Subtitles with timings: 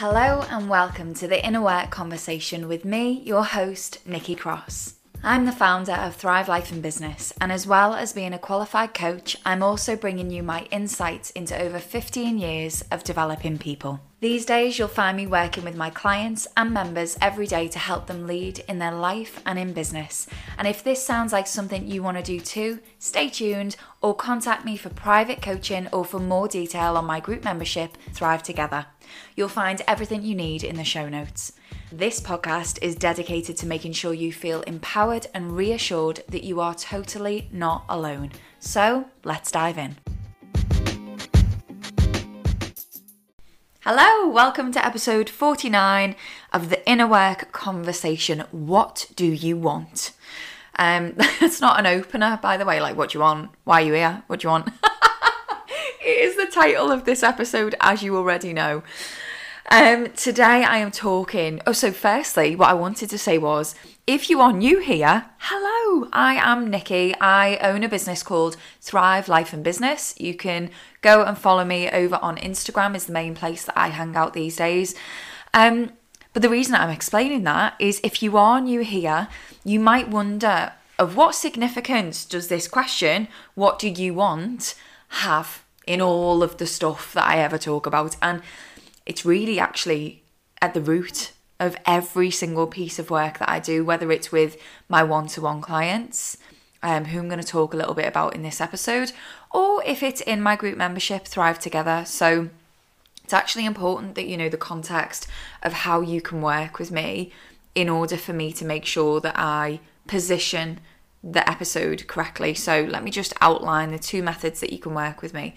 [0.00, 4.94] Hello and welcome to the Inner Work Conversation with me, your host, Nikki Cross.
[5.22, 8.94] I'm the founder of Thrive Life and Business, and as well as being a qualified
[8.94, 14.00] coach, I'm also bringing you my insights into over 15 years of developing people.
[14.20, 18.06] These days, you'll find me working with my clients and members every day to help
[18.06, 20.26] them lead in their life and in business.
[20.56, 24.64] And if this sounds like something you want to do too, stay tuned or contact
[24.64, 28.86] me for private coaching or for more detail on my group membership, Thrive Together.
[29.36, 31.52] You'll find everything you need in the show notes.
[31.92, 36.72] This podcast is dedicated to making sure you feel empowered and reassured that you are
[36.72, 38.30] totally not alone.
[38.60, 39.96] So let's dive in.
[43.80, 46.14] Hello, welcome to episode 49
[46.52, 48.44] of the Inner Work Conversation.
[48.52, 50.12] What do you want?
[50.78, 52.80] Um, that's not an opener, by the way.
[52.80, 53.50] Like, what do you want?
[53.64, 54.22] Why are you here?
[54.28, 54.68] What do you want?
[56.04, 58.84] it is the title of this episode, as you already know.
[59.72, 61.60] Um, today I am talking.
[61.64, 66.08] Oh, so firstly, what I wanted to say was if you are new here, hello,
[66.12, 67.14] I am Nikki.
[67.20, 70.12] I own a business called Thrive Life and Business.
[70.18, 70.70] You can
[71.02, 74.32] go and follow me over on Instagram, is the main place that I hang out
[74.32, 74.96] these days.
[75.54, 75.92] Um,
[76.32, 79.28] but the reason I'm explaining that is if you are new here,
[79.64, 84.74] you might wonder of what significance does this question, what do you want,
[85.08, 88.16] have in all of the stuff that I ever talk about?
[88.20, 88.42] And
[89.10, 90.22] it's really actually
[90.62, 94.56] at the root of every single piece of work that I do, whether it's with
[94.88, 96.38] my one to one clients,
[96.80, 99.10] um, who I'm going to talk a little bit about in this episode,
[99.50, 102.04] or if it's in my group membership, Thrive Together.
[102.06, 102.50] So
[103.24, 105.26] it's actually important that you know the context
[105.60, 107.32] of how you can work with me
[107.74, 110.78] in order for me to make sure that I position
[111.24, 112.54] the episode correctly.
[112.54, 115.56] So let me just outline the two methods that you can work with me.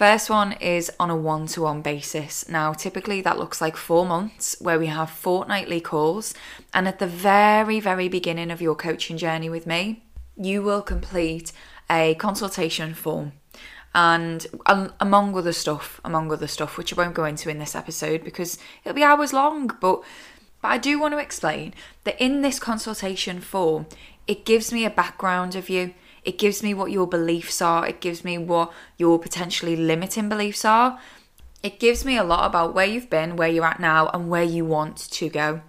[0.00, 2.48] First one is on a one to one basis.
[2.48, 6.32] Now, typically that looks like four months where we have fortnightly calls.
[6.72, 10.02] And at the very, very beginning of your coaching journey with me,
[10.38, 11.52] you will complete
[11.90, 13.32] a consultation form.
[13.94, 17.74] And um, among other stuff, among other stuff, which I won't go into in this
[17.74, 20.02] episode because it'll be hours long, but
[20.62, 21.74] but I do want to explain
[22.04, 23.84] that in this consultation form,
[24.26, 25.92] it gives me a background of you.
[26.24, 30.64] It gives me what your beliefs are, it gives me what your potentially limiting beliefs
[30.64, 30.98] are.
[31.62, 34.42] It gives me a lot about where you've been, where you're at now, and where
[34.42, 35.60] you want to go.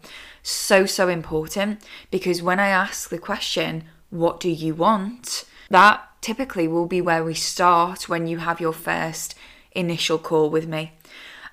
[0.43, 5.45] So, so important because when I ask the question, What do you want?
[5.69, 9.35] that typically will be where we start when you have your first
[9.71, 10.91] initial call with me.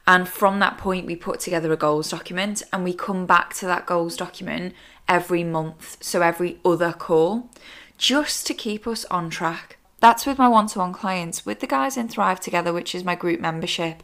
[0.07, 3.67] And from that point, we put together a goals document and we come back to
[3.67, 4.75] that goals document
[5.07, 5.99] every month.
[6.03, 7.51] So every other call
[7.99, 9.77] just to keep us on track.
[10.01, 11.45] That's with my one to one clients.
[11.45, 14.03] With the guys in Thrive Together, which is my group membership,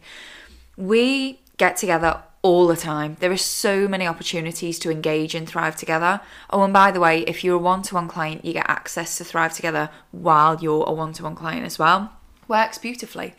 [0.77, 3.15] we get together all the time.
[3.21, 6.19] There are so many opportunities to engage in Thrive Together.
[6.49, 9.17] Oh, and by the way, if you're a one to one client, you get access
[9.17, 12.11] to Thrive Together while you're a one to one client as well.
[12.47, 13.33] Works beautifully.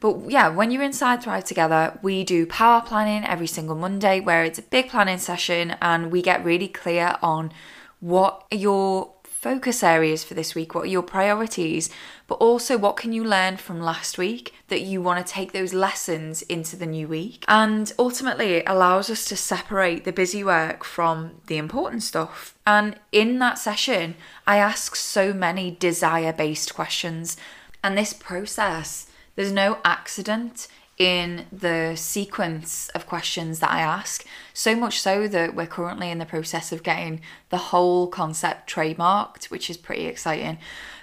[0.00, 4.44] But yeah, when you're inside Thrive Together, we do power planning every single Monday where
[4.44, 7.52] it's a big planning session and we get really clear on
[8.00, 10.74] what your focus areas for this week?
[10.74, 11.90] What are your priorities?
[12.26, 15.72] But also, what can you learn from last week that you want to take those
[15.72, 17.44] lessons into the new week?
[17.46, 22.58] And ultimately, it allows us to separate the busy work from the important stuff.
[22.66, 27.36] And in that session, I ask so many desire based questions.
[27.84, 29.06] And this process,
[29.36, 30.66] there's no accident
[30.98, 36.18] in the sequence of questions that I ask, so much so that we're currently in
[36.18, 37.20] the process of getting
[37.50, 40.58] the whole concept trademarked, which is pretty exciting.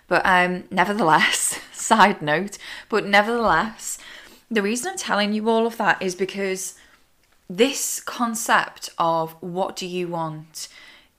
[0.07, 2.57] But um, nevertheless, side note,
[2.89, 3.97] but nevertheless,
[4.51, 6.75] the reason I'm telling you all of that is because
[7.49, 10.67] this concept of what do you want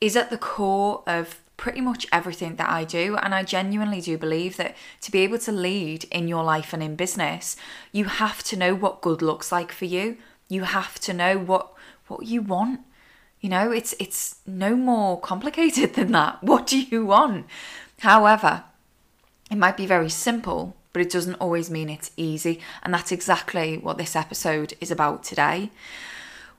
[0.00, 3.16] is at the core of pretty much everything that I do.
[3.16, 6.82] And I genuinely do believe that to be able to lead in your life and
[6.82, 7.56] in business,
[7.92, 10.18] you have to know what good looks like for you.
[10.48, 11.72] You have to know what
[12.08, 12.80] what you want.
[13.40, 16.42] You know, it's it's no more complicated than that.
[16.42, 17.46] What do you want?
[18.00, 18.64] However,
[19.50, 22.60] it might be very simple, but it doesn't always mean it's easy.
[22.82, 25.70] And that's exactly what this episode is about today.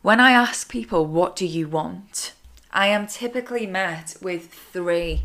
[0.01, 2.33] When I ask people, what do you want?
[2.77, 5.23] I am typically met with three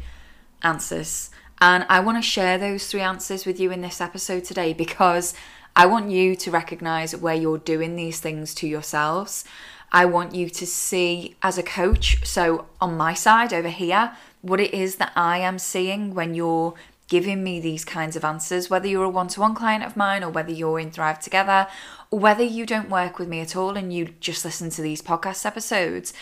[0.62, 1.28] answers.
[1.60, 5.34] And I want to share those three answers with you in this episode today because
[5.76, 9.44] I want you to recognize where you're doing these things to yourselves.
[9.92, 14.58] I want you to see as a coach, so on my side over here, what
[14.58, 16.72] it is that I am seeing when you're
[17.06, 20.24] giving me these kinds of answers, whether you're a one to one client of mine
[20.24, 21.66] or whether you're in Thrive Together
[22.10, 25.02] or whether you don't work with me at all and you just listen to these
[25.02, 26.14] podcast episodes.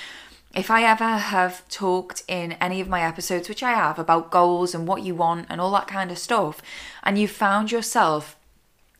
[0.54, 4.74] If I ever have talked in any of my episodes, which I have, about goals
[4.74, 6.60] and what you want and all that kind of stuff,
[7.04, 8.36] and you found yourself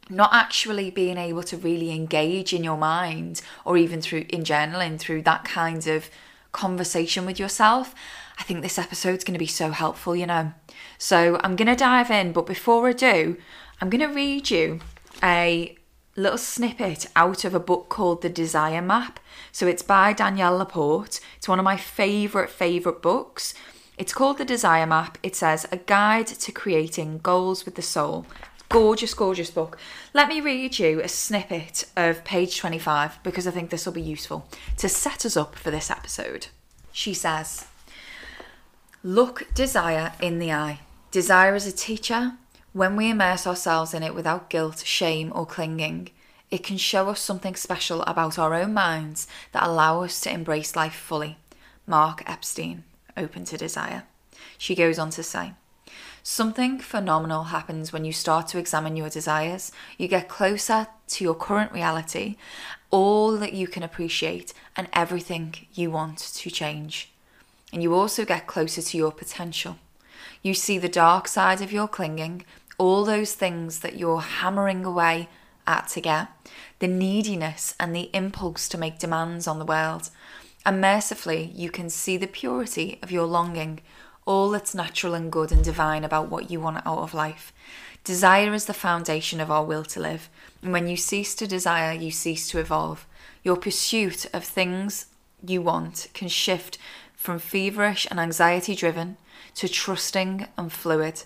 [0.08, 4.98] not actually being able to really engage in your mind or even through in journaling
[4.98, 6.08] through that kind of
[6.52, 7.94] conversation with yourself,
[8.38, 10.52] I think this episode's going to be so helpful, you know.
[10.98, 13.36] So I'm going to dive in, but before I do,
[13.80, 14.80] I'm going to read you
[15.22, 15.76] a
[16.16, 19.20] little snippet out of a book called The Desire Map.
[19.52, 21.20] So it's by Danielle Laporte.
[21.36, 23.54] It's one of my favourite, favourite books.
[23.96, 25.18] It's called The Desire Map.
[25.22, 28.26] It says, A Guide to Creating Goals with the Soul.
[28.68, 29.78] Gorgeous, gorgeous book.
[30.14, 34.00] Let me read you a snippet of page 25 because I think this will be
[34.00, 34.46] useful
[34.78, 36.46] to set us up for this episode.
[36.92, 37.66] She says,
[39.02, 40.80] Look desire in the eye.
[41.10, 42.34] Desire is a teacher.
[42.72, 46.10] When we immerse ourselves in it without guilt, shame, or clinging,
[46.52, 50.76] it can show us something special about our own minds that allow us to embrace
[50.76, 51.36] life fully.
[51.84, 52.84] Mark Epstein,
[53.16, 54.04] Open to Desire.
[54.56, 55.54] She goes on to say,
[56.22, 59.72] Something phenomenal happens when you start to examine your desires.
[59.98, 62.36] You get closer to your current reality,
[62.90, 67.10] all that you can appreciate, and everything you want to change.
[67.72, 69.78] And you also get closer to your potential.
[70.42, 72.44] You see the dark side of your clinging,
[72.80, 75.28] all those things that you're hammering away
[75.66, 76.28] at to get,
[76.78, 80.08] the neediness and the impulse to make demands on the world.
[80.64, 83.82] And mercifully, you can see the purity of your longing,
[84.24, 87.52] all that's natural and good and divine about what you want out of life.
[88.02, 90.30] Desire is the foundation of our will to live.
[90.62, 93.06] And when you cease to desire, you cease to evolve.
[93.42, 95.04] Your pursuit of things
[95.46, 96.78] you want can shift
[97.14, 99.18] from feverish and anxiety driven
[99.56, 101.24] to trusting and fluid.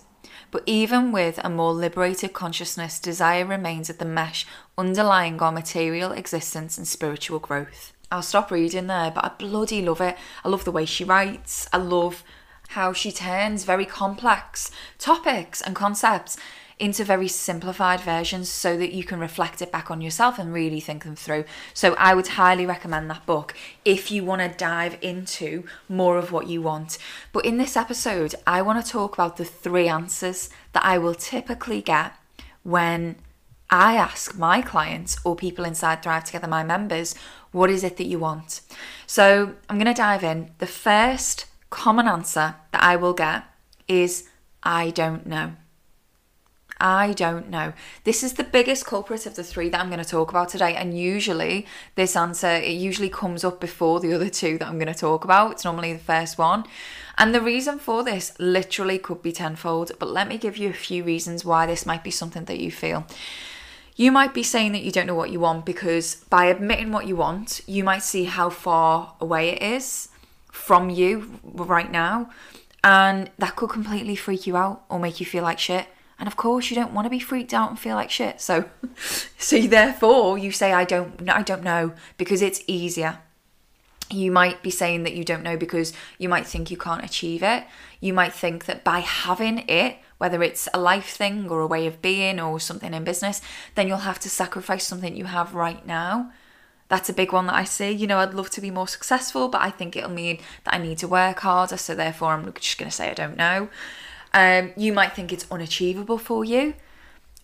[0.51, 4.45] But even with a more liberated consciousness, desire remains at the mesh
[4.77, 7.93] underlying our material existence and spiritual growth.
[8.11, 10.17] I'll stop reading there, but I bloody love it.
[10.43, 11.67] I love the way she writes.
[11.73, 12.23] I love
[12.69, 16.37] how she turns very complex topics and concepts
[16.77, 20.81] into very simplified versions so that you can reflect it back on yourself and really
[20.81, 21.45] think them through.
[21.73, 23.55] So I would highly recommend that book
[23.85, 26.97] if you want to dive into more of what you want.
[27.31, 31.15] But in this episode, I want to talk about the three answers that I will
[31.15, 32.13] typically get
[32.63, 33.15] when
[33.69, 37.15] I ask my clients or people inside Thrive Together, my members,
[37.51, 38.61] what is it that you want?
[39.07, 40.51] So I'm going to dive in.
[40.57, 43.45] The first common answer that I will get
[43.87, 44.27] is
[44.61, 45.53] I don't know.
[46.77, 47.73] I don't know.
[48.03, 50.75] This is the biggest culprit of the three that I'm going to talk about today.
[50.75, 54.93] And usually, this answer, it usually comes up before the other two that I'm going
[54.93, 55.53] to talk about.
[55.53, 56.65] It's normally the first one.
[57.17, 59.93] And the reason for this literally could be tenfold.
[59.99, 62.71] But let me give you a few reasons why this might be something that you
[62.71, 63.05] feel.
[63.95, 67.07] You might be saying that you don't know what you want because by admitting what
[67.07, 70.09] you want, you might see how far away it is
[70.51, 72.29] from you right now.
[72.83, 75.87] And that could completely freak you out or make you feel like shit.
[76.17, 78.39] And of course, you don't want to be freaked out and feel like shit.
[78.39, 78.65] So,
[79.37, 83.19] so therefore, you say, "I don't, I don't know," because it's easier.
[84.09, 87.41] You might be saying that you don't know because you might think you can't achieve
[87.41, 87.65] it.
[87.99, 91.87] You might think that by having it, whether it's a life thing or a way
[91.87, 93.41] of being or something in business,
[93.73, 96.31] then you'll have to sacrifice something you have right now.
[96.87, 97.89] That's a big one that I see.
[97.89, 100.77] You know, I'd love to be more successful, but I think it'll mean that I
[100.77, 101.77] need to work harder.
[101.77, 103.69] So therefore, I'm just going to say I don't know.
[104.35, 106.73] Um, you might think it's unachievable for you.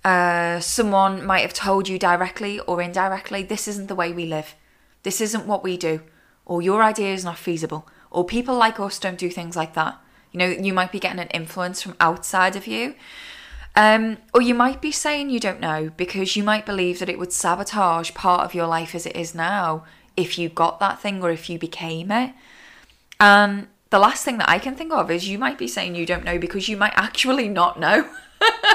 [0.03, 4.55] Uh, someone might have told you directly or indirectly, this isn't the way we live.
[5.03, 6.01] This isn't what we do.
[6.45, 7.88] Or your idea is not feasible.
[8.12, 10.00] Or people like us don't do things like that.
[10.33, 12.95] You know, you might be getting an influence from outside of you.
[13.74, 17.17] Um, or you might be saying you don't know because you might believe that it
[17.17, 19.86] would sabotage part of your life as it is now
[20.17, 22.33] if you got that thing or if you became it.
[23.17, 26.05] And the last thing that I can think of is you might be saying you
[26.05, 28.10] don't know because you might actually not know.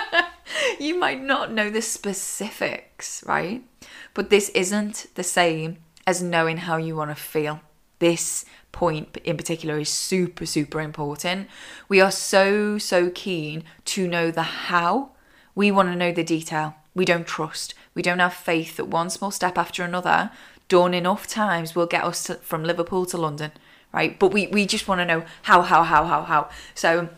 [0.79, 3.65] you might not know the specifics, right?
[4.13, 7.61] But this isn't the same as knowing how you want to feel.
[7.99, 11.49] This point in particular is super, super important.
[11.89, 15.13] We are so, so keen to know the how.
[15.55, 16.75] We want to know the detail.
[16.95, 17.75] We don't trust.
[17.95, 20.31] We don't have faith that one small step after another,
[20.69, 23.53] done enough times, will get us to, from Liverpool to London
[23.97, 24.19] right?
[24.19, 26.51] But we, we just want to know how, how, how, how, how.
[26.75, 27.09] So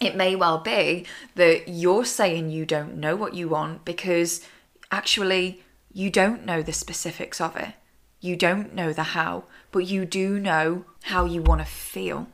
[0.00, 4.44] it may well be that you're saying you don't know what you want because
[4.90, 5.62] actually
[5.92, 7.74] you don't know the specifics of it.
[8.20, 12.26] You don't know the how, but you do know how you want to feel.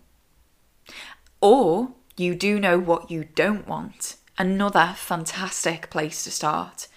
[1.40, 6.88] Or you do know what you don't want Another fantastic place to start.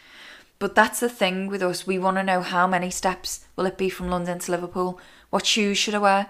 [0.59, 1.85] But that's the thing with us.
[1.85, 4.97] We want to know how many steps will it be from London to Liverpool?
[5.29, 6.29] What shoes should I wear?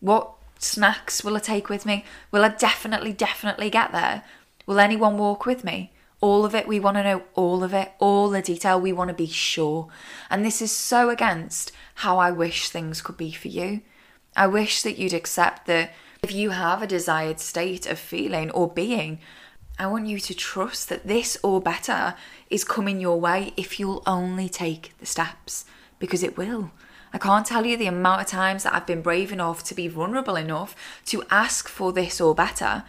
[0.00, 2.04] What snacks will I take with me?
[2.30, 4.22] Will I definitely, definitely get there?
[4.66, 5.92] Will anyone walk with me?
[6.20, 9.08] All of it, we want to know all of it, all the detail, we want
[9.08, 9.88] to be sure.
[10.30, 13.82] And this is so against how I wish things could be for you.
[14.36, 18.68] I wish that you'd accept that if you have a desired state of feeling or
[18.68, 19.20] being,
[19.78, 22.14] I want you to trust that this or better
[22.50, 25.64] is coming your way if you'll only take the steps,
[26.00, 26.72] because it will.
[27.18, 29.88] I can't tell you the amount of times that I've been brave enough to be
[29.88, 32.84] vulnerable enough to ask for this or better.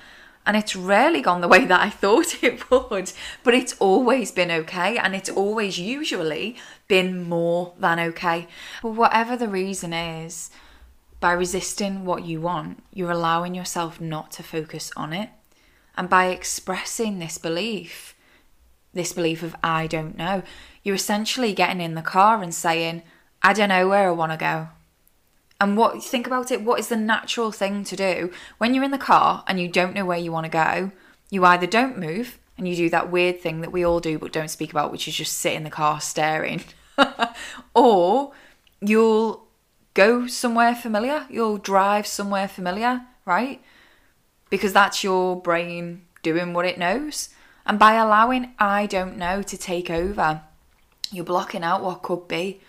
[0.46, 3.12] And it's rarely gone the way that I thought it would,
[3.44, 5.00] but it's always been okay.
[5.00, 6.58] And it's always usually
[6.88, 8.48] been more than okay.
[8.84, 10.52] But whatever the reason is,
[11.20, 15.32] by resisting what you want, you're allowing yourself not to focus on it.
[15.98, 18.16] And by expressing this belief,
[18.94, 20.44] this belief of I don't know,
[20.84, 23.02] you're essentially getting in the car and saying,
[23.42, 24.68] I don't know where I want to go.
[25.62, 28.92] And what think about it, what is the natural thing to do when you're in
[28.92, 30.92] the car and you don't know where you want to go?
[31.30, 34.32] You either don't move and you do that weird thing that we all do but
[34.32, 36.64] don't speak about, which is just sit in the car staring.
[37.74, 38.32] or
[38.82, 39.48] you'll
[39.94, 43.62] go somewhere familiar, you'll drive somewhere familiar, right?
[44.50, 47.30] because that's your brain doing what it knows.
[47.66, 50.42] And by allowing I don't know to take over,
[51.12, 52.62] you're blocking out what could be.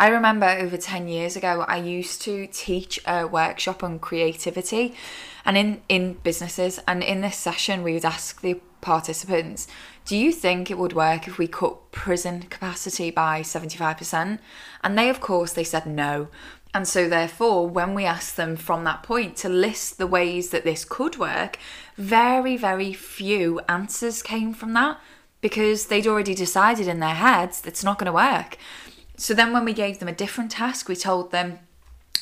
[0.00, 4.94] I remember over 10 years ago, I used to teach a workshop on creativity
[5.44, 6.78] and in, in businesses.
[6.86, 9.66] And in this session, we would ask the participants,
[10.04, 14.38] Do you think it would work if we cut prison capacity by 75%?
[14.84, 16.28] And they, of course, they said no.
[16.72, 20.62] And so, therefore, when we asked them from that point to list the ways that
[20.62, 21.58] this could work,
[21.96, 25.00] very, very few answers came from that
[25.40, 28.58] because they'd already decided in their heads that it's not going to work.
[29.18, 31.58] So, then when we gave them a different task, we told them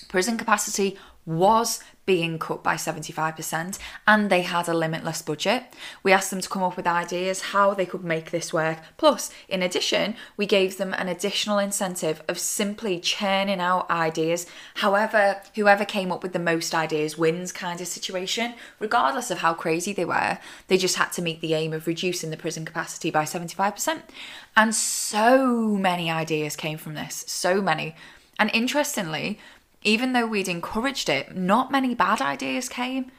[0.09, 5.65] prison capacity was being cut by 75% and they had a limitless budget.
[6.03, 8.79] We asked them to come up with ideas how they could make this work.
[8.97, 14.47] Plus, in addition, we gave them an additional incentive of simply churning out ideas.
[14.77, 19.53] However, whoever came up with the most ideas wins kind of situation, regardless of how
[19.53, 20.39] crazy they were.
[20.69, 24.03] They just had to meet the aim of reducing the prison capacity by 75%.
[24.57, 27.97] And so many ideas came from this, so many.
[28.39, 29.39] And interestingly,
[29.83, 33.11] even though we'd encouraged it, not many bad ideas came.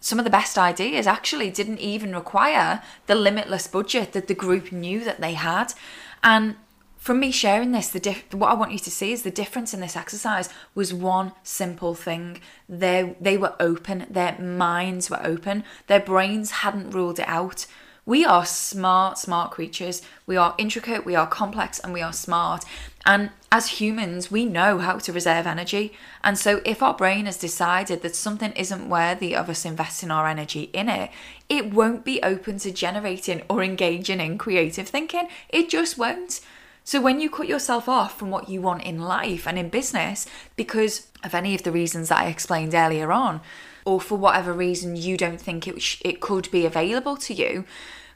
[0.00, 4.72] Some of the best ideas actually didn't even require the limitless budget that the group
[4.72, 5.74] knew that they had.
[6.22, 6.56] And
[7.02, 9.74] from me sharing this, the diff- what I want you to see is the difference
[9.74, 12.40] in this exercise was one simple thing.
[12.68, 17.66] They they were open, their minds were open, their brains hadn't ruled it out.
[18.04, 20.02] We are smart, smart creatures.
[20.26, 22.64] We are intricate, we are complex, and we are smart.
[23.06, 25.92] And as humans, we know how to reserve energy.
[26.24, 30.26] And so, if our brain has decided that something isn't worthy of us investing our
[30.26, 31.10] energy in it,
[31.48, 35.28] it won't be open to generating or engaging in creative thinking.
[35.48, 36.40] It just won't.
[36.82, 40.26] So, when you cut yourself off from what you want in life and in business
[40.56, 43.40] because of any of the reasons that I explained earlier on,
[43.84, 47.64] or for whatever reason you don't think it, sh- it could be available to you,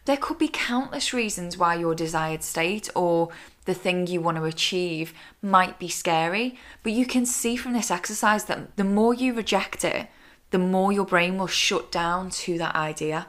[0.05, 3.29] there could be countless reasons why your desired state or
[3.65, 6.57] the thing you want to achieve might be scary.
[6.83, 10.09] But you can see from this exercise that the more you reject it,
[10.51, 13.27] the more your brain will shut down to that idea.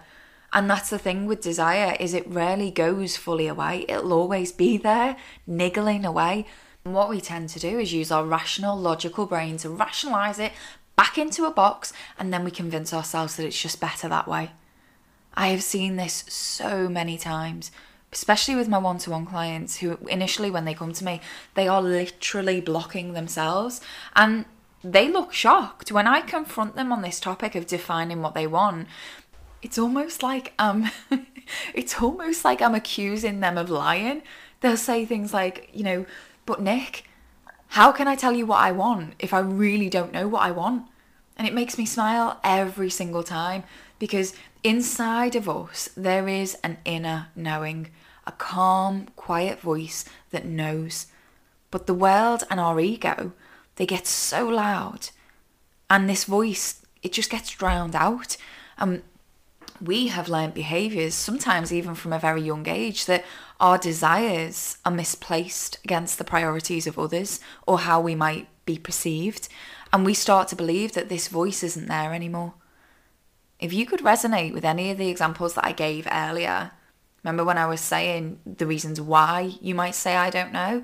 [0.54, 3.86] And that's the thing with desire is it rarely goes fully away.
[3.90, 6.46] It'll always be there, niggling away.
[6.86, 10.54] And what we tend to do is use our rational, logical brain to rationalize it,
[10.98, 14.52] back into a box, and then we convince ourselves that it's just better that way.
[15.36, 17.72] I have seen this so many times,
[18.12, 21.22] especially with my one to one clients who initially, when they come to me,
[21.54, 23.80] they are literally blocking themselves
[24.16, 24.46] and
[24.84, 28.88] they look shocked when I confront them on this topic of defining what they want.
[29.62, 30.90] It's almost like um
[31.74, 34.24] it's almost like I'm accusing them of lying.
[34.62, 36.06] They'll say things like, you know,
[36.46, 37.07] but Nick,
[37.70, 40.52] how can I tell you what I want if I really don't know what I
[40.52, 40.88] want?
[41.36, 43.64] And it makes me smile every single time
[44.00, 44.34] because
[44.64, 47.90] inside of us there is an inner knowing,
[48.26, 51.08] a calm, quiet voice that knows.
[51.70, 53.34] But the world and our ego,
[53.76, 55.10] they get so loud,
[55.90, 58.38] and this voice, it just gets drowned out.
[58.78, 59.04] And
[59.82, 63.26] we have learned behaviors, sometimes even from a very young age, that
[63.60, 69.50] our desires are misplaced against the priorities of others or how we might be perceived.
[69.92, 72.54] And we start to believe that this voice isn't there anymore.
[73.60, 76.72] If you could resonate with any of the examples that I gave earlier,
[77.24, 80.84] remember when I was saying the reasons why you might say, I don't know?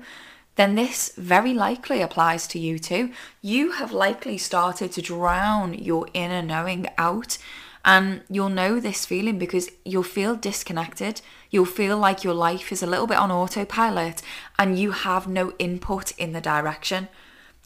[0.56, 3.10] Then this very likely applies to you too.
[3.42, 7.38] You have likely started to drown your inner knowing out.
[7.84, 11.20] And you'll know this feeling because you'll feel disconnected.
[11.50, 14.22] You'll feel like your life is a little bit on autopilot
[14.58, 17.08] and you have no input in the direction.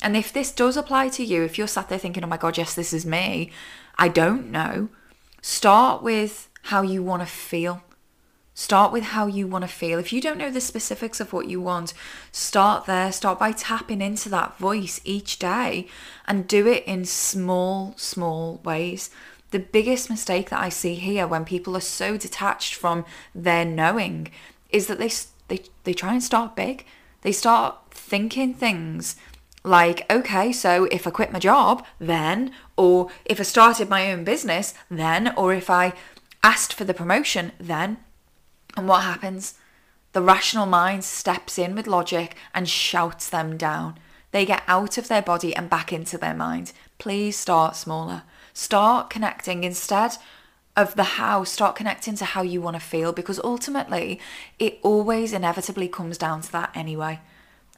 [0.02, 2.58] And if this does apply to you, if you're sat there thinking, oh my God,
[2.58, 3.50] yes, this is me,
[3.96, 4.88] I don't know,
[5.40, 7.82] start with how you want to feel.
[8.54, 10.00] Start with how you want to feel.
[10.00, 11.94] If you don't know the specifics of what you want,
[12.32, 13.12] start there.
[13.12, 15.86] Start by tapping into that voice each day
[16.26, 19.10] and do it in small, small ways.
[19.50, 24.30] The biggest mistake that I see here when people are so detached from their knowing
[24.70, 25.10] is that they
[25.48, 26.84] they they try and start big.
[27.22, 29.16] They start thinking things
[29.64, 34.24] like, okay, so if I quit my job, then, or if I started my own
[34.24, 35.94] business, then, or if I
[36.42, 37.98] asked for the promotion, then,
[38.76, 39.54] and what happens?
[40.12, 43.98] The rational mind steps in with logic and shouts them down.
[44.30, 46.72] They get out of their body and back into their mind.
[46.98, 48.22] Please start smaller.
[48.58, 50.16] Start connecting instead
[50.76, 54.18] of the how, start connecting to how you want to feel because ultimately
[54.58, 57.20] it always inevitably comes down to that anyway.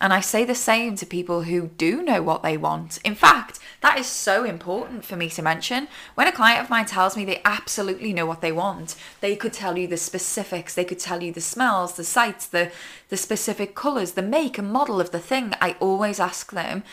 [0.01, 2.99] And I say the same to people who do know what they want.
[3.05, 5.87] In fact, that is so important for me to mention.
[6.15, 9.53] When a client of mine tells me they absolutely know what they want, they could
[9.53, 12.73] tell you the specifics, they could tell you the smells, the sights, the,
[13.11, 15.53] the specific colours, the make and model of the thing.
[15.61, 16.85] I always ask them,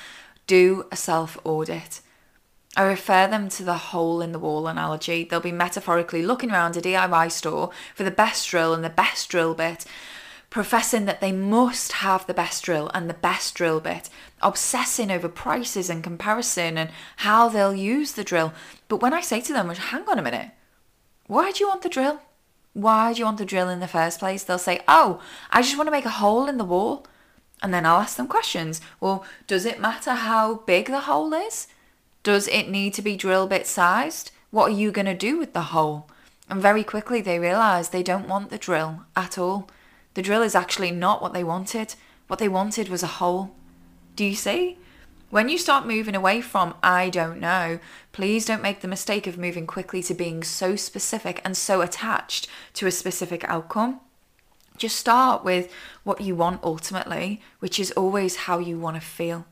[0.45, 2.01] do a self audit.
[2.77, 5.25] I refer them to the hole in the wall analogy.
[5.25, 9.29] They'll be metaphorically looking around a DIY store for the best drill and the best
[9.29, 9.85] drill bit
[10.49, 14.09] professing that they must have the best drill and the best drill bit,
[14.41, 18.53] obsessing over prices and comparison and how they'll use the drill.
[18.87, 20.51] But when I say to them, hang on a minute,
[21.27, 22.21] why do you want the drill?
[22.73, 24.43] Why do you want the drill in the first place?
[24.43, 27.05] They'll say, oh, I just want to make a hole in the wall.
[27.61, 28.81] And then I'll ask them questions.
[28.99, 31.67] Well, does it matter how big the hole is?
[32.27, 34.31] Does it need to be drill bit sized?
[34.51, 36.09] What are you going to do with the hole?
[36.49, 39.69] And very quickly they realise they don't want the drill at all.
[40.13, 41.95] The drill is actually not what they wanted.
[42.27, 43.55] What they wanted was a hole.
[44.17, 44.77] Do you see?
[45.29, 47.79] When you start moving away from I don't know,
[48.11, 52.49] please don't make the mistake of moving quickly to being so specific and so attached
[52.73, 54.01] to a specific outcome.
[54.75, 55.71] Just start with
[56.03, 59.45] what you want ultimately, which is always how you want to feel.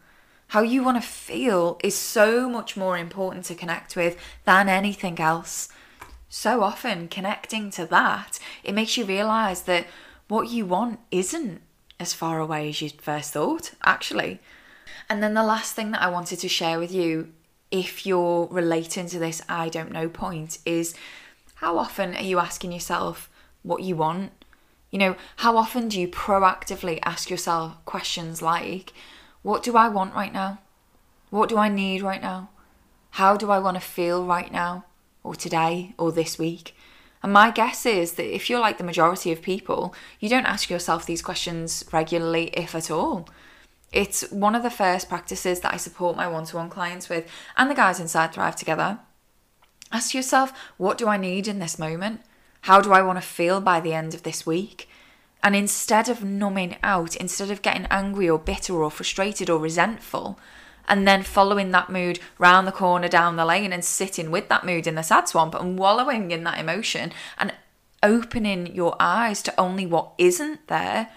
[0.48, 5.20] How you want to feel is so much more important to connect with than anything
[5.20, 5.70] else.
[6.30, 9.88] So often, connecting to that, it makes you realize that
[10.28, 11.62] what you want isn't
[12.00, 14.40] as far away as you first thought, actually.
[15.10, 17.32] And then the last thing that I wanted to share with you,
[17.72, 20.96] if you're relating to this I don't know point, is
[21.56, 23.30] how often are you asking yourself
[23.64, 24.32] what you want?
[24.92, 28.94] You know, how often do you proactively ask yourself questions like,
[29.46, 30.58] What do I want right now?
[31.30, 32.50] What do I need right now?
[33.12, 34.86] How do I want to feel right now,
[35.24, 36.76] or today, or this week?
[37.22, 40.68] And my guess is that if you're like the majority of people, you don't ask
[40.72, 43.30] yourself these questions regularly, if at all.
[43.92, 47.30] It's one of the first practices that I support my one to one clients with
[47.56, 48.98] and the guys inside Thrive Together.
[49.92, 52.22] Ask yourself, what do I need in this moment?
[52.62, 54.90] How do I want to feel by the end of this week?
[55.46, 60.40] And instead of numbing out, instead of getting angry or bitter or frustrated or resentful,
[60.88, 64.66] and then following that mood round the corner down the lane and sitting with that
[64.66, 67.54] mood in the sad swamp and wallowing in that emotion and
[68.02, 71.12] opening your eyes to only what isn't there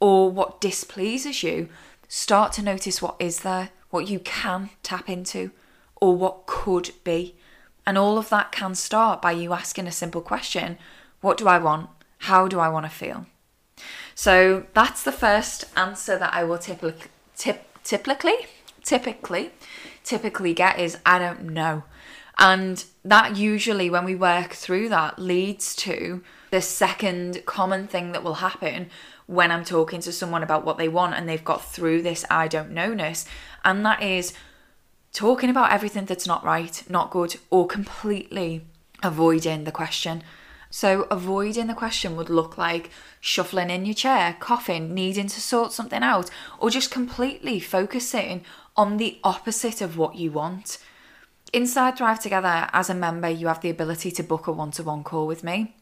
[0.00, 1.68] or what displeases you
[2.08, 5.50] start to notice what is there what you can tap into
[5.96, 7.34] or what could be.
[7.86, 10.78] And all of that can start by you asking a simple question
[11.20, 11.90] what do i want?
[12.20, 13.26] How do i want to feel
[14.14, 18.46] so that's the first answer that i will typically tip, typically
[18.82, 19.50] typically
[20.04, 21.82] typically get is I don't know.
[22.38, 28.22] And that usually, when we work through that, leads to the second common thing that
[28.22, 28.90] will happen
[29.26, 32.48] when I'm talking to someone about what they want and they've got through this I
[32.48, 33.26] don't knownness.
[33.64, 34.34] And that is
[35.12, 38.66] talking about everything that's not right, not good, or completely
[39.02, 40.22] avoiding the question.
[40.76, 45.72] So, avoiding the question would look like shuffling in your chair, coughing, needing to sort
[45.72, 48.44] something out, or just completely focusing
[48.76, 50.78] on the opposite of what you want.
[51.52, 54.82] Inside Thrive Together, as a member, you have the ability to book a one to
[54.82, 55.76] one call with me.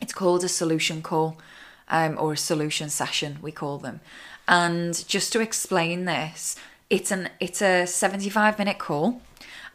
[0.00, 1.36] It's called a solution call
[1.88, 3.98] um, or a solution session, we call them.
[4.46, 6.54] And just to explain this,
[6.88, 9.22] it's an it's a 75 minute call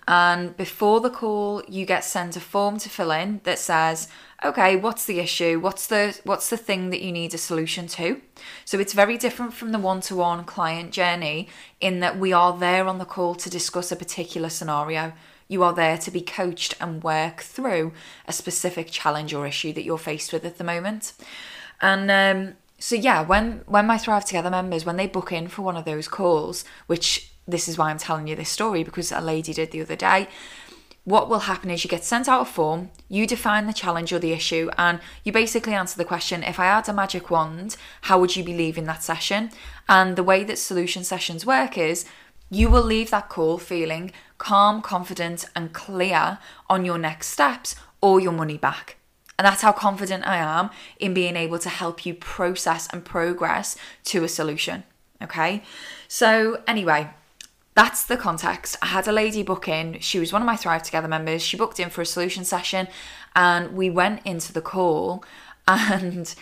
[0.07, 4.07] And before the call, you get sent a form to fill in that says,
[4.43, 5.59] okay, what's the issue?
[5.59, 8.21] What's the what's the thing that you need a solution to?
[8.65, 11.49] So it's very different from the one-to-one client journey
[11.81, 15.13] in that we are there on the call to discuss a particular scenario.
[15.47, 17.93] You are there to be coached and work through
[18.27, 21.13] a specific challenge or issue that you're faced with at the moment.
[21.81, 25.63] And um, so yeah, when when my Thrive Together members when they book in for
[25.63, 29.21] one of those calls, which this is why I'm telling you this story because a
[29.21, 30.27] lady did the other day.
[31.03, 34.17] What will happen is you get sent out a form, you define the challenge or
[34.17, 38.19] the issue, and you basically answer the question if I had a magic wand, how
[38.19, 39.51] would you be leaving that session?
[39.87, 42.05] And the way that solution sessions work is
[42.49, 48.19] you will leave that call feeling calm, confident, and clear on your next steps or
[48.19, 48.97] your money back.
[49.37, 53.75] And that's how confident I am in being able to help you process and progress
[54.05, 54.83] to a solution.
[55.21, 55.63] Okay.
[56.07, 57.09] So, anyway,
[57.75, 58.77] that's the context.
[58.81, 59.99] I had a lady book in.
[59.99, 61.41] She was one of my Thrive Together members.
[61.41, 62.87] She booked in for a solution session
[63.35, 65.23] and we went into the call.
[65.67, 66.33] And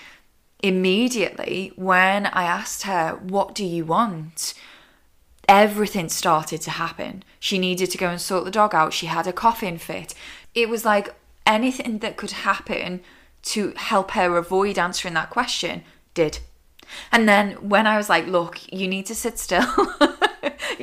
[0.62, 4.54] immediately, when I asked her, What do you want?
[5.48, 7.24] everything started to happen.
[7.40, 8.94] She needed to go and sort the dog out.
[8.94, 10.14] She had a coughing fit.
[10.56, 11.14] It was like
[11.46, 13.02] anything that could happen
[13.44, 16.40] to help her avoid answering that question did.
[17.12, 19.68] And then when I was like, look, you need to sit still.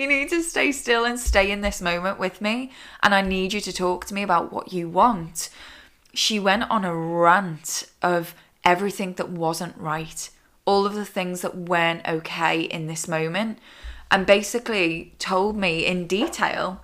[0.00, 2.72] you need to stay still and stay in this moment with me.
[3.02, 5.50] And I need you to talk to me about what you want.
[6.14, 8.34] She went on a rant of
[8.64, 10.30] everything that wasn't right,
[10.64, 13.58] all of the things that weren't okay in this moment,
[14.10, 16.82] and basically told me in detail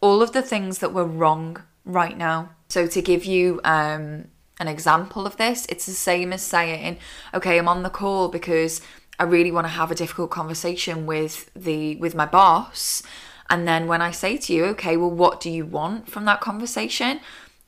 [0.00, 2.50] all of the things that were wrong right now.
[2.68, 4.26] So, to give you um,
[4.58, 6.98] an example of this, it's the same as saying,
[7.32, 8.80] okay, I'm on the call because
[9.18, 13.02] I really want to have a difficult conversation with the with my boss.
[13.48, 16.40] And then when I say to you, okay, well, what do you want from that
[16.40, 17.20] conversation?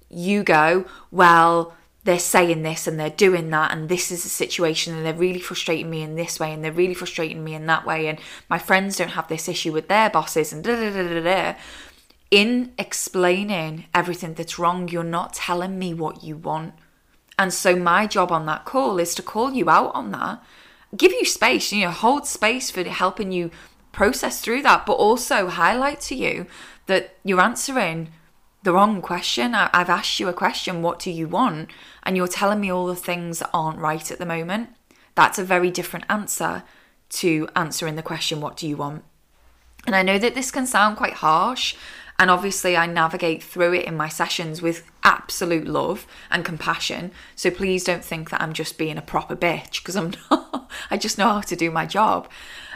[0.09, 4.95] You go, well, they're saying this and they're doing that, and this is the situation,
[4.95, 7.87] and they're really frustrating me in this way, and they're really frustrating me in that
[7.87, 11.03] way, and my friends don't have this issue with their bosses, and da da da
[11.03, 11.55] da da
[12.31, 16.75] in explaining everything that's wrong, you're not telling me what you want.
[17.39, 20.43] And so my job on that call is to call you out on that,
[20.97, 23.51] give you space, you know, hold space for helping you
[23.93, 26.47] process through that, but also highlight to you
[26.87, 28.11] that you're answering
[28.63, 29.55] the wrong question.
[29.55, 31.71] I, have asked you a question, what do you want?
[32.03, 34.71] And you're telling me all the things that aren't right at the moment.
[35.15, 36.63] That's a very different answer
[37.11, 39.05] to answering the question, what do you want?
[39.87, 41.75] And I know that this can sound quite harsh
[42.19, 47.13] and obviously, I navigate through it in my sessions with absolute love and compassion.
[47.37, 50.71] So please don't think that I'm just being a proper bitch because I'm not.
[50.91, 52.29] I just know how to do my job.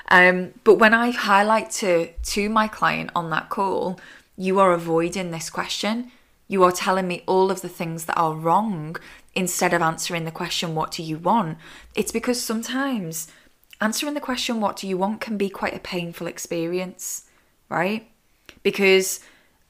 [0.08, 3.98] Um, but when I highlight to to my client on that call,
[4.36, 6.12] you are avoiding this question.
[6.46, 8.96] You are telling me all of the things that are wrong
[9.34, 11.58] instead of answering the question, What do you want?
[11.96, 13.26] It's because sometimes
[13.80, 17.24] answering the question, What do you want, can be quite a painful experience,
[17.68, 18.11] right?
[18.62, 19.20] Because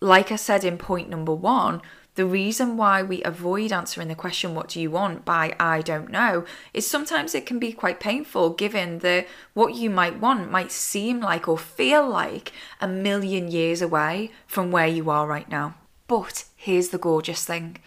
[0.01, 1.81] like I said in point number one,
[2.15, 5.25] the reason why we avoid answering the question, What do you want?
[5.25, 9.89] by I don't know, is sometimes it can be quite painful given that what you
[9.89, 15.09] might want might seem like or feel like a million years away from where you
[15.09, 15.75] are right now.
[16.07, 17.79] But here's the gorgeous thing.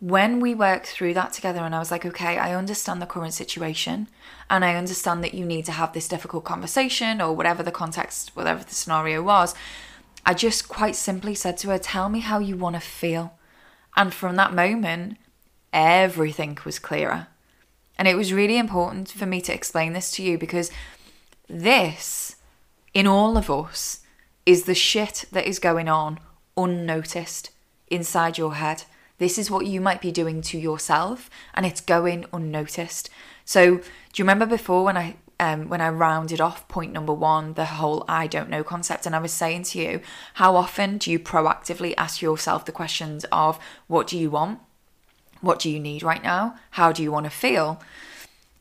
[0.00, 3.32] When we worked through that together, and I was like, okay, I understand the current
[3.32, 4.08] situation,
[4.50, 8.32] and I understand that you need to have this difficult conversation, or whatever the context,
[8.34, 9.54] whatever the scenario was.
[10.28, 13.34] I just quite simply said to her, Tell me how you want to feel.
[13.96, 15.18] And from that moment,
[15.72, 17.28] everything was clearer.
[17.96, 20.70] And it was really important for me to explain this to you because
[21.48, 22.36] this,
[22.92, 24.00] in all of us,
[24.44, 26.18] is the shit that is going on
[26.56, 27.50] unnoticed
[27.88, 28.82] inside your head.
[29.18, 33.08] This is what you might be doing to yourself, and it's going unnoticed.
[33.44, 33.82] So, do
[34.16, 38.04] you remember before when I um, when I rounded off point number one, the whole
[38.08, 40.00] I don't know concept, and I was saying to you,
[40.34, 44.60] how often do you proactively ask yourself the questions of what do you want?
[45.40, 46.56] What do you need right now?
[46.72, 47.82] How do you want to feel?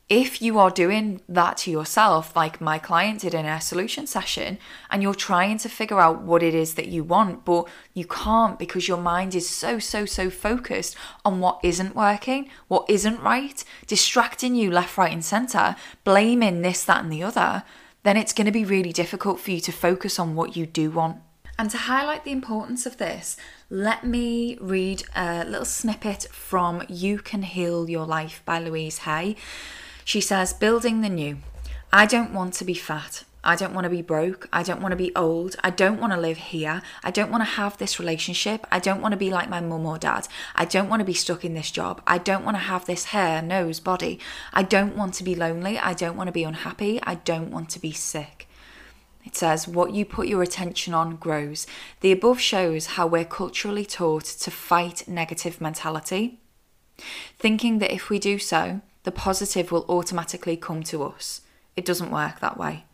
[0.08, 4.60] If you are doing that to yourself, like my client did in our solution session,
[4.92, 8.60] and you're trying to figure out what it is that you want, but you can't
[8.60, 13.64] because your mind is so, so, so focused on what isn't working, what isn't right,
[13.88, 17.64] distracting you left, right, and center, blaming this, that, and the other,
[18.04, 20.92] then it's going to be really difficult for you to focus on what you do
[20.92, 21.18] want.
[21.58, 23.38] And to highlight the importance of this,
[23.72, 29.38] let me read a little snippet from You Can Heal Your Life by Louise Hay.
[30.06, 31.40] She says, building the new.
[31.92, 33.24] I don't want to be fat.
[33.44, 34.48] I don't want to be broke.
[34.54, 35.56] I don't want to be old.
[35.64, 36.84] I don't want to live here.
[37.04, 38.68] I don't want to have this relationship.
[38.72, 40.28] I don't want to be like my mum or dad.
[40.56, 42.04] I don't want to be stuck in this job.
[42.06, 44.20] I don't want to have this hair, nose, body.
[44.54, 45.80] I don't want to be lonely.
[45.80, 47.00] I don't want to be unhappy.
[47.02, 48.48] I don't want to be sick.
[49.24, 51.66] It says, What you put your attention on grows.
[52.02, 56.40] The above shows how we're culturally taught to fight negative mentality,
[57.40, 61.42] thinking that if we do so, the positive will automatically come to us.
[61.76, 62.86] It doesn't work that way.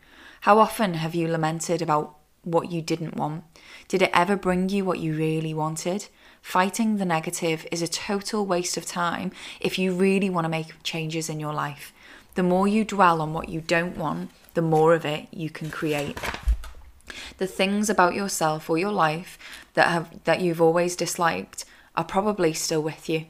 [0.42, 3.44] How often have you lamented about what you didn't want?
[3.88, 6.08] Did it ever bring you what you really wanted?
[6.42, 10.82] Fighting the negative is a total waste of time if you really want to make
[10.82, 11.94] changes in your life.
[12.34, 15.70] The more you dwell on what you don't want, the more of it you can
[15.70, 16.18] create.
[17.38, 19.38] The things about yourself or your life
[19.74, 21.64] that have that you've always disliked
[21.96, 23.26] are probably still with you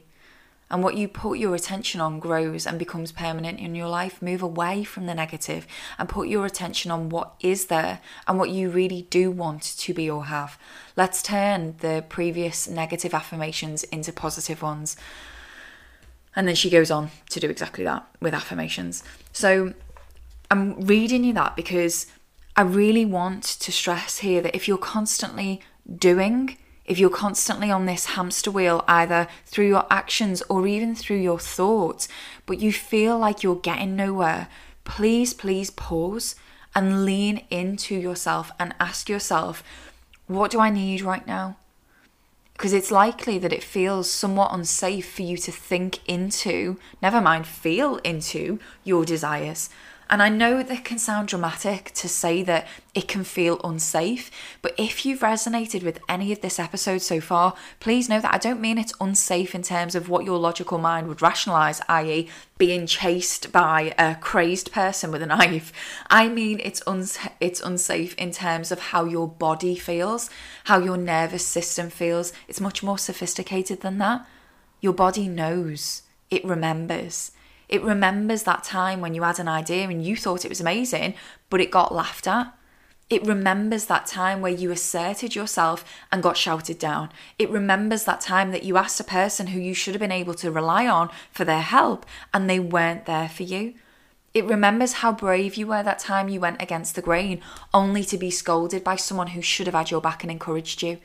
[0.73, 4.23] and what you put your attention on grows and becomes permanent in your life.
[4.23, 5.67] Move away from the negative
[5.99, 9.93] and put your attention on what is there and what you really do want to
[9.93, 10.59] be or have.
[10.97, 14.97] Let's turn the previous negative affirmations into positive ones.
[16.35, 19.05] And then she goes on to do exactly that with affirmations.
[19.31, 19.75] So
[20.51, 22.07] I'm reading you that because
[22.57, 25.61] I really want to stress here that if you're constantly
[25.95, 26.57] doing,
[26.93, 31.39] if you're constantly on this hamster wheel, either through your actions or even through your
[31.39, 32.07] thoughts,
[32.45, 34.47] but you feel like you're getting nowhere,
[34.85, 36.37] please, please pause
[36.75, 39.65] and lean into yourself and ask yourself,
[40.27, 41.57] what do I need right now?
[42.53, 47.47] Because it's likely that it feels somewhat unsafe for you to think into, never mind
[47.47, 49.71] feel into, your desires.
[50.13, 54.75] And I know that can sound dramatic to say that it can feel unsafe, but
[54.77, 58.61] if you've resonated with any of this episode so far, please know that I don't
[58.61, 63.53] mean it's unsafe in terms of what your logical mind would rationalize, i.e., being chased
[63.53, 65.73] by a crazed person with a knife.
[66.11, 70.29] I mean it's uns- it's unsafe in terms of how your body feels,
[70.65, 72.35] how your nervous system feels.
[72.49, 74.27] It's much more sophisticated than that.
[74.83, 77.33] Your body knows, it remembers.
[77.73, 81.15] It remembers that time when you had an idea and you thought it was amazing,
[81.49, 82.53] but it got laughed at.
[83.09, 85.83] It remembers that time where you asserted yourself
[86.13, 87.09] and got shouted down.
[87.39, 90.35] It remembers that time that you asked a person who you should have been able
[90.35, 92.05] to rely on for their help
[92.35, 93.73] and they weren't there for you.
[94.35, 97.41] It remembers how brave you were that time you went against the grain,
[97.73, 100.99] only to be scolded by someone who should have had your back and encouraged you.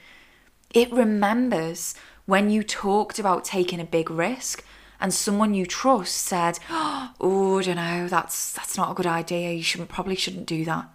[0.73, 4.65] It remembers when you talked about taking a big risk
[4.99, 9.51] and someone you trust said, "Oh, I don't know, that's that's not a good idea.
[9.51, 10.89] You shouldn't probably shouldn't do that."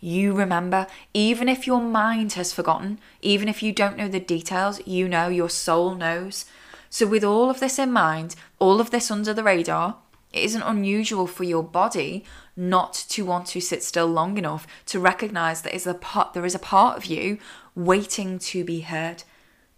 [0.00, 4.80] You remember, even if your mind has forgotten, even if you don't know the details,
[4.86, 6.44] you know, your soul knows.
[6.88, 9.96] So, with all of this in mind, all of this under the radar,
[10.32, 12.24] it isn't unusual for your body
[12.56, 16.46] not to want to sit still long enough to recognize that is a part, there
[16.46, 17.38] is a part of you
[17.74, 19.24] waiting to be heard.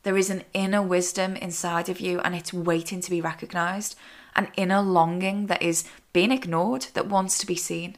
[0.02, 3.96] There is an inner wisdom inside of you and it's waiting to be recognized,
[4.34, 7.96] an inner longing that is being ignored, that wants to be seen.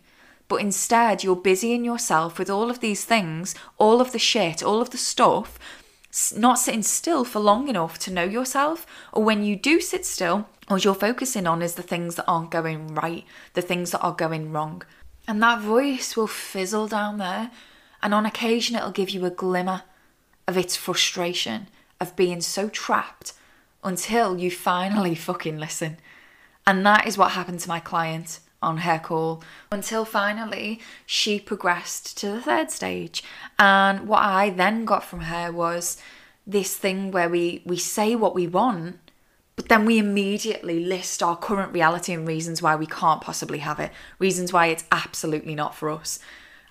[0.49, 4.83] But instead, you're busying yourself with all of these things, all of the shit, all
[4.83, 5.59] of the stuff,
[6.37, 8.85] not sitting still for long enough to know yourself.
[9.13, 12.51] Or when you do sit still, all you're focusing on is the things that aren't
[12.51, 14.83] going right, the things that are going wrong.
[15.29, 17.51] And that voice will fizzle down there,
[18.03, 19.83] and on occasion, it'll give you a glimmer
[20.49, 21.69] of its frustration
[22.03, 23.33] of being so trapped
[23.83, 25.97] until you finally fucking listen.
[26.67, 32.17] And that is what happened to my client on her call until finally she progressed
[32.19, 33.25] to the third stage.
[33.59, 35.97] And what I then got from her was
[36.47, 38.99] this thing where we, we say what we want,
[39.57, 43.81] but then we immediately list our current reality and reasons why we can't possibly have
[43.81, 46.19] it, reasons why it's absolutely not for us.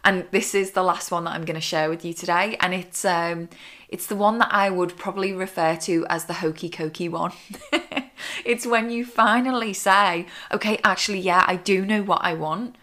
[0.04, 2.74] And this is the last one that I'm going to share with you today, and
[2.74, 3.50] it's um,
[3.91, 7.34] it's the one that I would probably refer to as the hokey cokey one.
[8.45, 12.77] it's when you finally say, okay, actually, yeah, I do know what I want.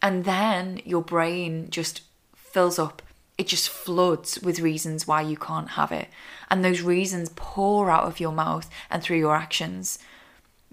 [0.00, 2.00] And then your brain just
[2.34, 3.02] fills up.
[3.36, 6.08] It just floods with reasons why you can't have it.
[6.50, 9.98] And those reasons pour out of your mouth and through your actions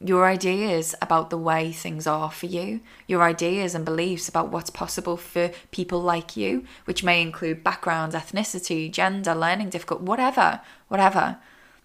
[0.04, 4.70] your ideas about the way things are for you, your ideas and beliefs about what's
[4.70, 11.38] possible for people like you, which may include background, ethnicity, gender, learning difficult, whatever, whatever.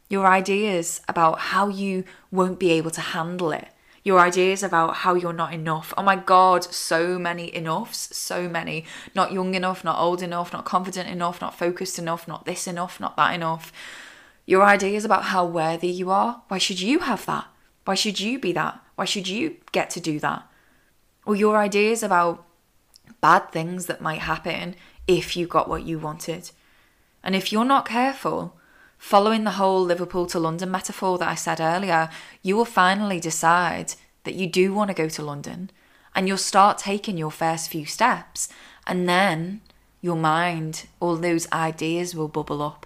[0.09, 3.69] Your ideas about how you won't be able to handle it.
[4.03, 5.93] Your ideas about how you're not enough.
[5.99, 8.85] Oh my God, so many enoughs, so many.
[9.15, 13.01] Not young enough, not old enough, not confident enough, not focused enough, not this enough,
[13.01, 13.73] not that enough.
[14.47, 16.43] Your ideas about how worthy you are.
[16.47, 17.49] Why should you have that?
[17.87, 18.81] Why should you be that?
[18.97, 20.43] Why should you get to do that?
[21.25, 22.45] Or your ideas about
[23.21, 24.75] bad things that might happen
[25.07, 26.51] if you got what you wanted.
[27.23, 28.57] And if you're not careful,
[28.99, 32.11] following the whole Liverpool to London metaphor that I said earlier,
[32.43, 33.95] you will finally decide
[34.25, 35.71] that you do want to go to London
[36.13, 38.49] and you'll start taking your first few steps.
[38.85, 39.61] And then
[40.01, 42.85] your mind, all those ideas will bubble up.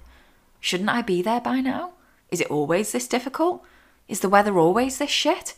[0.60, 1.92] Shouldn't I be there by now?
[2.30, 3.64] Is it always this difficult?
[4.10, 5.54] Is the weather always this shit?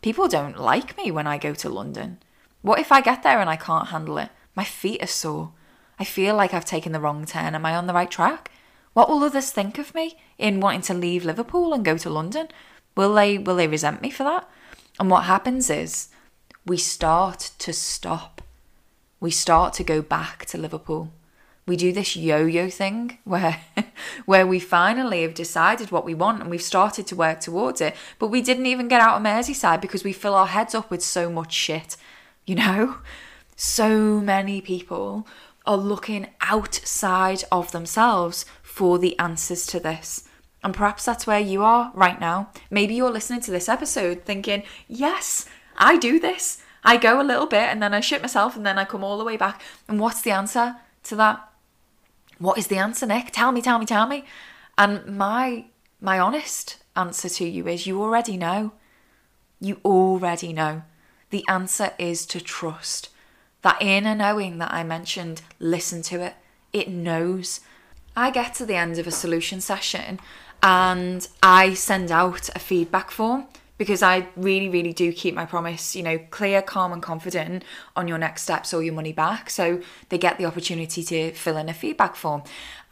[0.00, 2.16] People don't like me when I go to London.
[2.62, 4.30] What if I get there and I can't handle it?
[4.54, 5.52] My feet are sore.
[5.98, 7.54] I feel like I've taken the wrong turn.
[7.54, 8.50] Am I on the right track?
[8.94, 12.48] What will others think of me in wanting to leave Liverpool and go to London?
[12.96, 14.48] Will they will they resent me for that?
[14.98, 16.08] And what happens is
[16.64, 18.40] we start to stop.
[19.20, 21.12] We start to go back to Liverpool.
[21.70, 23.60] We do this yo-yo thing where
[24.26, 27.94] where we finally have decided what we want and we've started to work towards it,
[28.18, 31.00] but we didn't even get out of Merseyside because we fill our heads up with
[31.00, 31.96] so much shit.
[32.44, 32.96] You know?
[33.54, 35.28] So many people
[35.64, 40.24] are looking outside of themselves for the answers to this.
[40.64, 42.50] And perhaps that's where you are right now.
[42.68, 46.64] Maybe you're listening to this episode thinking, yes, I do this.
[46.82, 49.18] I go a little bit and then I shit myself and then I come all
[49.18, 49.62] the way back.
[49.86, 51.46] And what's the answer to that?
[52.40, 53.32] What is the answer, Nick?
[53.32, 54.24] Tell me, tell me, tell me.
[54.78, 55.66] And my
[56.00, 58.72] my honest answer to you is you already know.
[59.60, 60.82] You already know.
[61.28, 63.10] The answer is to trust.
[63.60, 66.34] That inner knowing that I mentioned, listen to it.
[66.72, 67.60] It knows.
[68.16, 70.18] I get to the end of a solution session
[70.62, 73.48] and I send out a feedback form
[73.80, 77.64] because I really, really do keep my promise, you know, clear, calm, and confident
[77.96, 79.48] on your next steps or your money back.
[79.48, 82.42] So they get the opportunity to fill in a feedback form.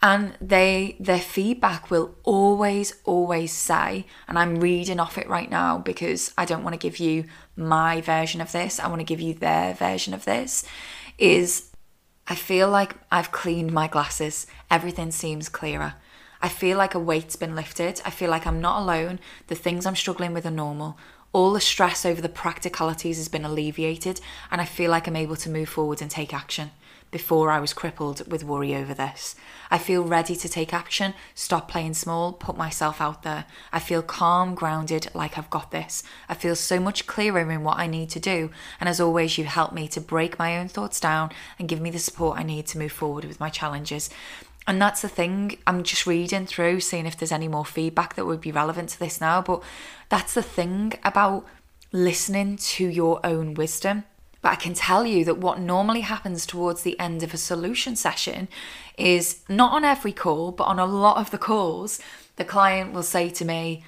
[0.01, 5.77] And they their feedback will always, always say, and I'm reading off it right now
[5.77, 7.25] because I don't want to give you
[7.55, 10.65] my version of this, I want to give you their version of this,
[11.19, 11.69] is
[12.27, 14.47] I feel like I've cleaned my glasses.
[14.71, 15.93] Everything seems clearer.
[16.41, 18.01] I feel like a weight's been lifted.
[18.05, 19.19] I feel like I'm not alone.
[19.47, 20.97] The things I'm struggling with are normal.
[21.31, 25.35] All the stress over the practicalities has been alleviated, and I feel like I'm able
[25.37, 26.71] to move forward and take action.
[27.11, 29.35] Before I was crippled with worry over this.
[29.71, 33.45] I feel ready to take action, stop playing small, put myself out there.
[33.71, 36.03] I feel calm, grounded, like I've got this.
[36.27, 39.45] I feel so much clearer in what I need to do, and as always, you
[39.45, 42.67] help me to break my own thoughts down and give me the support I need
[42.67, 44.11] to move forward with my challenges.
[44.69, 45.57] And that's the thing.
[45.65, 48.99] I'm just reading through, seeing if there's any more feedback that would be relevant to
[48.99, 49.41] this now.
[49.41, 49.63] But
[50.09, 51.43] that's the thing about
[51.91, 54.03] listening to your own wisdom.
[54.43, 57.95] But I can tell you that what normally happens towards the end of a solution
[57.95, 58.47] session
[58.95, 61.99] is not on every call, but on a lot of the calls,
[62.35, 63.83] the client will say to me,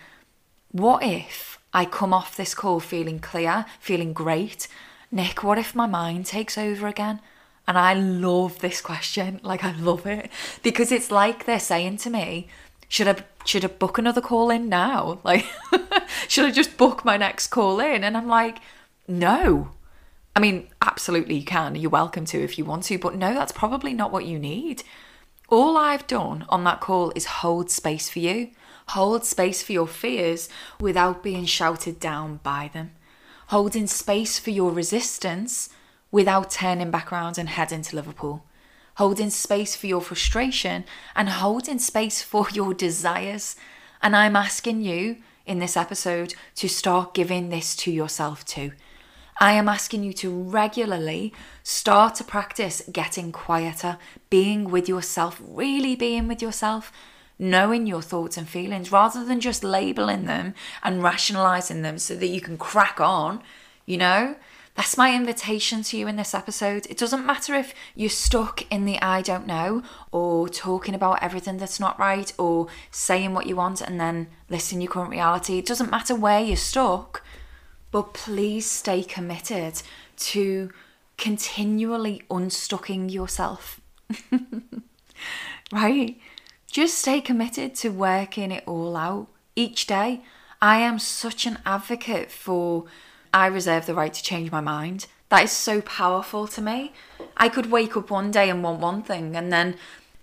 [0.71, 4.67] What if I come off this call feeling clear, feeling great?
[5.11, 7.21] Nick, what if my mind takes over again?
[7.71, 9.39] And I love this question.
[9.51, 10.29] Like I love it
[10.61, 12.49] because it's like they're saying to me,
[12.89, 15.19] should I should I book another call in now?
[15.23, 15.45] Like
[16.27, 18.03] should I just book my next call in?
[18.03, 18.57] And I'm like,
[19.07, 19.71] no.
[20.35, 21.75] I mean, absolutely you can.
[21.75, 24.83] You're welcome to if you want to, but no, that's probably not what you need.
[25.47, 28.49] All I've done on that call is hold space for you.
[28.89, 32.91] Hold space for your fears without being shouted down by them.
[33.47, 35.69] Holding space for your resistance
[36.11, 38.45] without turning back around and heading to Liverpool.
[38.95, 40.83] Holding space for your frustration
[41.15, 43.55] and holding space for your desires.
[44.01, 48.71] And I'm asking you in this episode to start giving this to yourself too.
[49.39, 53.97] I am asking you to regularly start to practice getting quieter,
[54.29, 56.91] being with yourself, really being with yourself,
[57.39, 62.27] knowing your thoughts and feelings rather than just labeling them and rationalizing them so that
[62.27, 63.41] you can crack on,
[63.87, 64.35] you know?
[64.75, 66.87] That's my invitation to you in this episode.
[66.89, 71.57] It doesn't matter if you're stuck in the I don't know or talking about everything
[71.57, 75.57] that's not right or saying what you want and then listing your current reality.
[75.57, 77.21] It doesn't matter where you're stuck,
[77.91, 79.81] but please stay committed
[80.17, 80.71] to
[81.17, 83.81] continually unstucking yourself.
[85.71, 86.17] right?
[86.71, 90.21] Just stay committed to working it all out each day.
[90.61, 92.85] I am such an advocate for
[93.33, 95.07] I reserve the right to change my mind.
[95.29, 96.93] That is so powerful to me.
[97.37, 99.77] I could wake up one day and want one thing and then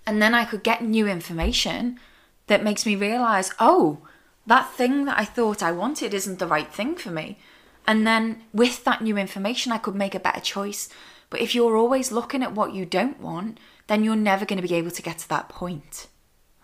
[0.06, 2.00] and then I could get new information
[2.46, 3.98] that makes me realize, "Oh,
[4.46, 7.38] that thing that I thought I wanted isn't the right thing for me."
[7.86, 10.88] And then with that new information, I could make a better choice.
[11.30, 14.66] But if you're always looking at what you don't want, then you're never going to
[14.68, 16.06] be able to get to that point,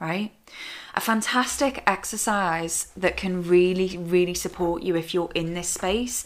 [0.01, 0.33] right?
[0.95, 6.25] A fantastic exercise that can really, really support you if you're in this space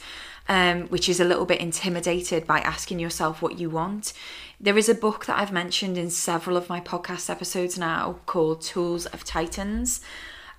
[0.48, 4.12] um, which is a little bit intimidated by asking yourself what you want,
[4.58, 8.62] there is a book that I've mentioned in several of my podcast episodes now called
[8.62, 10.00] Tools of Titans.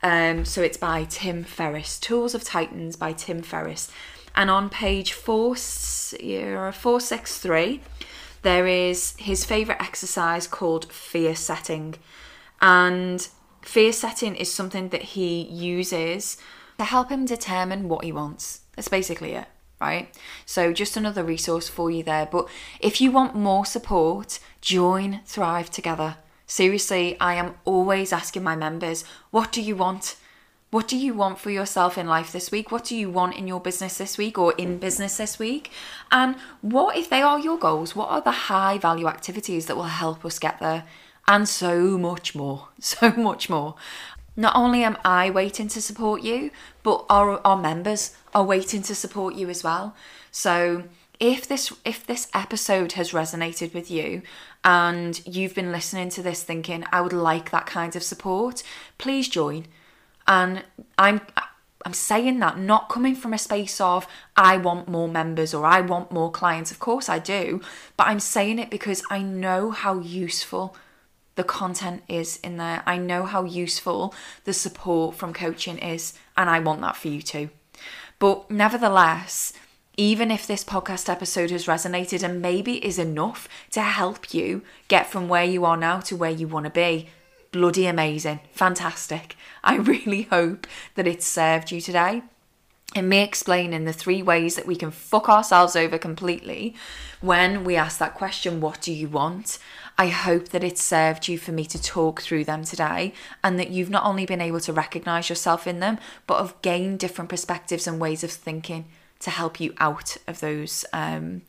[0.01, 3.91] Um, so it's by Tim Ferriss, Tools of Titans by Tim Ferriss.
[4.35, 5.55] And on page four,
[6.19, 7.81] yeah, 463,
[8.43, 11.95] there is his favourite exercise called fear setting.
[12.61, 13.27] And
[13.61, 16.37] fear setting is something that he uses
[16.77, 18.61] to help him determine what he wants.
[18.75, 19.47] That's basically it,
[19.81, 20.09] right?
[20.45, 22.25] So, just another resource for you there.
[22.25, 22.47] But
[22.79, 26.17] if you want more support, join Thrive Together.
[26.47, 30.15] Seriously, I am always asking my members, what do you want?
[30.71, 32.71] What do you want for yourself in life this week?
[32.71, 35.71] What do you want in your business this week or in business this week?
[36.11, 39.83] And what, if they are your goals, what are the high value activities that will
[39.83, 40.85] help us get there?
[41.27, 43.75] And so much more, so much more.
[44.35, 46.51] Not only am I waiting to support you,
[46.81, 49.95] but our, our members are waiting to support you as well.
[50.31, 50.83] So
[51.19, 54.21] if this if this episode has resonated with you
[54.63, 58.63] and you've been listening to this thinking I would like that kind of support,
[58.97, 59.65] please join.
[60.27, 60.63] And
[60.97, 61.21] I'm
[61.85, 65.81] I'm saying that not coming from a space of I want more members or I
[65.81, 66.71] want more clients.
[66.71, 67.61] Of course I do,
[67.97, 70.75] but I'm saying it because I know how useful
[71.39, 72.83] the content is in there.
[72.85, 74.13] I know how useful
[74.43, 77.49] the support from coaching is, and I want that for you too.
[78.19, 79.53] But nevertheless,
[79.95, 85.09] even if this podcast episode has resonated and maybe is enough to help you get
[85.09, 87.07] from where you are now to where you want to be,
[87.53, 89.37] bloody amazing, fantastic.
[89.63, 92.23] I really hope that it's served you today.
[92.95, 96.73] And explain in the three ways that we can fuck ourselves over completely
[97.21, 99.59] when we ask that question, What do you want?
[99.97, 103.13] I hope that it served you for me to talk through them today
[103.43, 106.99] and that you've not only been able to recognize yourself in them, but have gained
[106.99, 108.85] different perspectives and ways of thinking
[109.19, 111.41] to help you out of those um,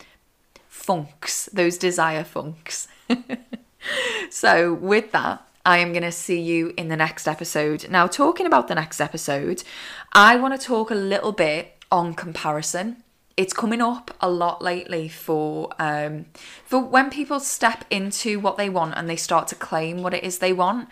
[0.68, 2.88] funks, those desire funks.
[4.30, 7.88] so, with that, I am going to see you in the next episode.
[7.88, 9.62] Now, talking about the next episode,
[10.12, 13.04] I want to talk a little bit on comparison
[13.36, 16.26] it's coming up a lot lately for um,
[16.64, 20.24] for when people step into what they want and they start to claim what it
[20.24, 20.88] is they want.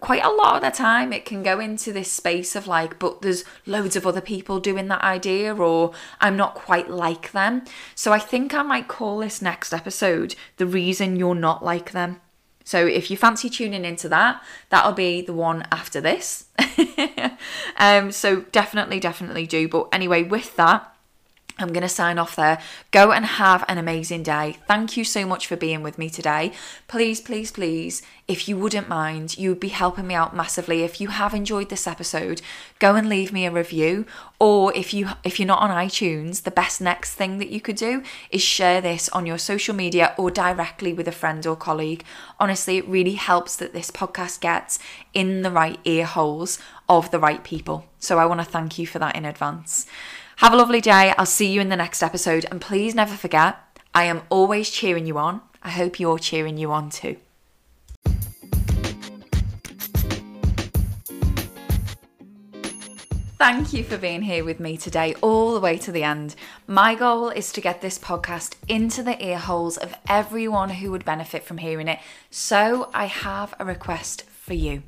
[0.00, 3.20] Quite a lot of the time, it can go into this space of like, but
[3.20, 7.64] there's loads of other people doing that idea, or I'm not quite like them.
[7.94, 12.21] So I think I might call this next episode the reason you're not like them.
[12.64, 16.46] So if you fancy tuning into that, that'll be the one after this.
[17.76, 19.68] um, so definitely, definitely do.
[19.68, 20.91] But anyway, with that,
[21.58, 22.58] I'm going to sign off there.
[22.90, 24.56] Go and have an amazing day.
[24.66, 26.52] Thank you so much for being with me today.
[26.88, 30.82] Please, please, please, if you wouldn't mind, you would be helping me out massively.
[30.82, 32.40] If you have enjoyed this episode,
[32.78, 34.06] go and leave me a review.
[34.40, 37.76] Or if you if you're not on iTunes, the best next thing that you could
[37.76, 42.04] do is share this on your social media or directly with a friend or colleague.
[42.40, 44.78] Honestly, it really helps that this podcast gets
[45.12, 47.84] in the right ear holes of the right people.
[47.98, 49.86] So I want to thank you for that in advance.
[50.42, 51.14] Have a lovely day.
[51.16, 52.46] I'll see you in the next episode.
[52.50, 53.58] And please never forget,
[53.94, 55.40] I am always cheering you on.
[55.62, 57.16] I hope you're cheering you on too.
[63.38, 66.34] Thank you for being here with me today, all the way to the end.
[66.66, 71.04] My goal is to get this podcast into the ear holes of everyone who would
[71.04, 72.00] benefit from hearing it.
[72.30, 74.82] So I have a request for you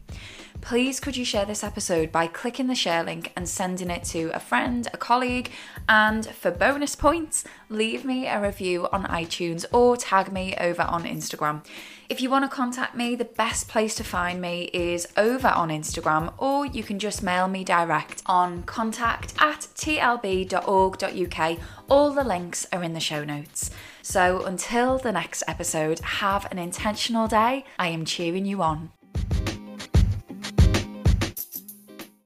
[0.65, 4.31] please could you share this episode by clicking the share link and sending it to
[4.35, 5.51] a friend, a colleague,
[5.91, 11.05] and for bonus points, leave me a review on iTunes or tag me over on
[11.05, 11.63] Instagram.
[12.09, 15.69] If you want to contact me, the best place to find me is over on
[15.69, 21.59] Instagram, or you can just mail me direct on contact at tlb.org.uk.
[21.91, 23.71] All the links are in the show notes.
[24.01, 27.67] So until the next episode, have an intentional day.
[27.79, 28.91] I am cheering you on.